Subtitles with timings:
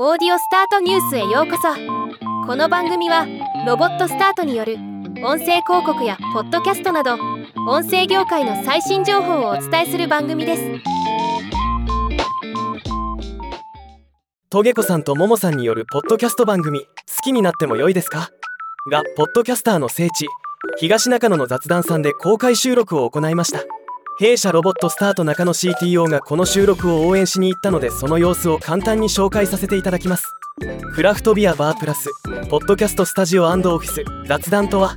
[0.00, 1.68] オーディオスタートニュースへようこそ。
[2.46, 3.26] この番組は
[3.66, 4.76] ロボットスタートによる
[5.22, 7.18] 音声広告やポッドキャストなど
[7.68, 10.62] 音声業界の最新情報をお伝えする番組です。
[14.48, 16.86] トゲコさんとモモさんによるポッドキャスト番組好
[17.22, 18.30] きになっても良いですか？
[18.90, 20.26] がポッドキャスターの聖地
[20.78, 23.60] 東中野の雑談さんで公開収録を行いました。
[24.18, 30.34] 弊社ロボットスタート中野 CTO がこの収録を応援しに行ったのでその様子を簡単に紹介させていただきます。
[30.94, 32.10] クラフトビアバープラス
[32.50, 34.94] ポッドキャストスタジオオフィス雑談とは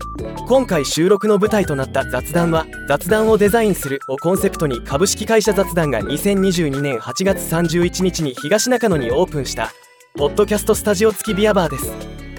[0.48, 9.72] 今回収録の舞台となった雑談は雑談をデザインするをコンセプトに株式会社雑談が2022年8月31日に東中野にオープンした
[10.18, 11.92] ポッドキャストスタジオ付きビアバーです。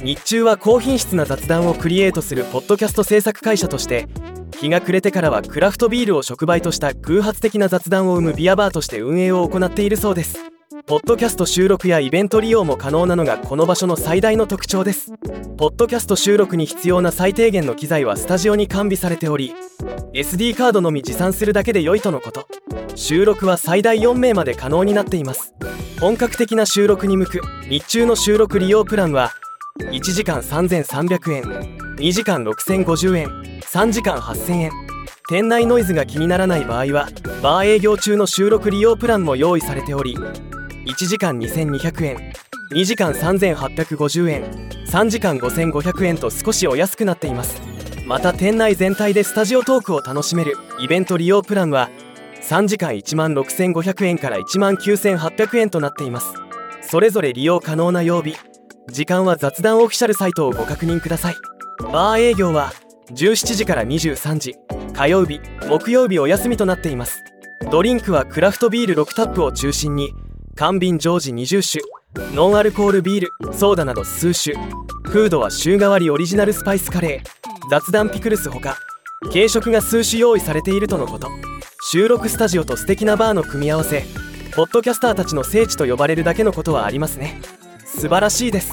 [0.03, 4.07] 日中は高品質な雑談をクリエイトするポッドキャスト制作会社として
[4.61, 10.39] 日が暮れてからはクラフトビールを触媒とした偶発的な雑談を生むビアバーとして運営を行っているそうです。
[10.87, 15.13] ポッドキャスト収録やイベント利用も可能なのがこの場所の最大の特徴です。
[15.59, 19.55] ポッドキャスト収録に必要な最低限の機材はスタジオに完備されており
[20.13, 22.47] SD カードのみ持参するだけで良いとのこと。
[22.95, 25.55] 収録は最大4名まで可能になっています。
[26.01, 29.33] 本格的な収録に向く日中の収録利用プランは
[29.79, 31.43] 1時間3300円
[31.97, 33.27] 2時間6050円
[33.61, 34.71] 3時間8000円。
[35.29, 37.09] 店内ノイズが気にならない場合は
[37.43, 42.33] バー営業中の収録利用プランも用意されており1時間2200円
[42.73, 44.45] 2時間3850円
[44.87, 47.61] 3時間5500円と少しお安くなっています。
[48.07, 51.91] また店内全体でスタジオトークを楽しめるイベント利用プランは
[52.43, 56.33] 3時間1万6500円から1万9800円となっています。
[56.83, 58.37] それぞれ利用可能な曜日
[58.89, 61.37] 時間は雑談オフィシャルサイトをご確認ください。
[61.93, 62.73] バー営業は
[63.11, 64.55] 17時から23時。
[64.95, 67.23] 火曜日木曜日お休みとなっています。
[67.71, 70.13] ドリンクはクラフトビール6タップを中心に。
[70.55, 71.83] 缶瓶常時20
[72.17, 72.35] 種。
[72.35, 74.57] ノンアルコールビールソーダなど数種。
[75.05, 77.71] フードは週替わりオリジナルスパイスカレー。
[77.71, 78.79] 雑談ピクルスほか。
[79.33, 81.29] 軽食が数種用意されているとのこと。
[81.91, 84.05] 収録スタジオと素敵なバーの組み合わせ。
[84.55, 87.41] ポッドキャスターたちの聖地と呼ばれるだけのことはありますね。
[87.87, 88.73] 素晴らしいです。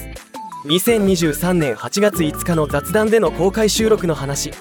[0.66, 4.52] 2023年8月5日の雑談での公開収録の話。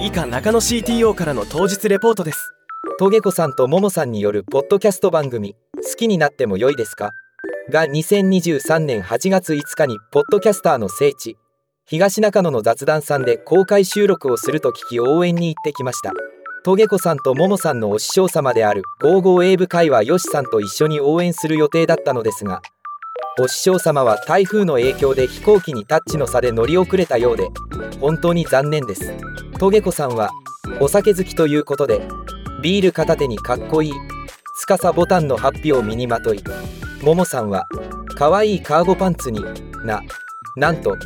[0.00, 2.52] 以下中野 CTO からの当日レポートです。
[2.98, 7.12] トゲコさんとモモさんによるポッドキャスト番組好きになっても良いですか？
[7.70, 11.36] が2023年8月5日にポッドキャスターの聖地
[11.86, 16.12] 東中野の雑談さんで公開収録をすると聞き応援に行ってきました。
[16.64, 22.62] トゲコさんとモモさんのお師匠様である55英語会はヨシさんと一緒に応援する予定だったのですが
[23.38, 27.48] お師匠様は台風の影響で飛行機にタッチの差で乗り遅れたようで
[28.00, 29.14] 本当に残念です。
[29.58, 30.30] トゲコさんは
[30.80, 32.02] お酒好きということで
[32.62, 33.92] ビール片手にかっこいい
[34.54, 36.42] 司ボタンのハッピーを身にまとい
[37.02, 37.66] ももさんは
[38.16, 39.40] 可愛いカーゴパンツに
[39.84, 40.02] な
[40.56, 40.96] なんと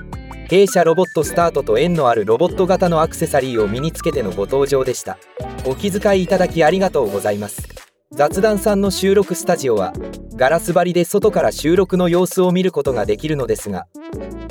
[0.48, 5.18] 弊社ロボットスタートと縁のあるロボット型のアクセサリーを身につけてのご登場でした。
[5.64, 7.75] お気遣いいただきありがとうございます。
[8.16, 9.92] 雑談さんの収録スタジオは
[10.36, 13.88] ガラス張りで外から収録の様子を見ることができるのですが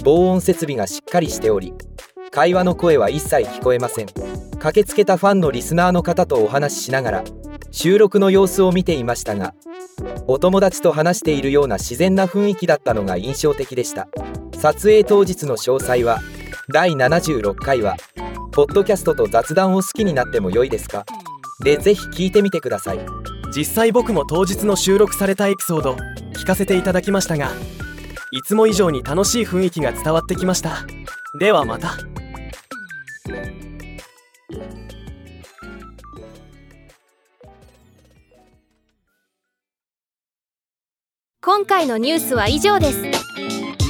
[0.03, 1.73] 防音設備がしっかりしており
[2.29, 4.05] 会話の声は一切聞こえません。
[4.05, 7.23] 駆けつけたファンのリスナーの方とお話ししながら
[7.71, 9.55] 収録の様子を見ていましたが
[10.27, 14.07] お友達と話しているような自然な雰囲気だったのが印象的でした。
[14.59, 16.19] 撮影当日の詳細は
[16.71, 17.97] 第76回は
[18.53, 21.05] 「ポッドキャストと雑談を好きになっても良いですか?」
[21.63, 23.34] でぜひ聞いてみてください。
[23.55, 25.93] 実際僕も当日の収録されたエピソード
[26.33, 27.51] 聞かせていただきましたが
[28.31, 30.85] いつも以上に楽しい雰囲気が伝わってきました。
[31.39, 31.93] ではまた。
[41.41, 43.03] 今回のニュースは以上です。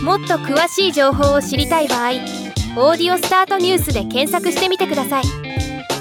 [0.03, 2.11] もっと詳しい情報を知りたい場合
[2.77, 5.23] 「オーディオスタートニュース」で検索してみてください。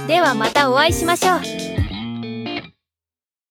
[0.06, 1.83] ではまたお会いしましょう。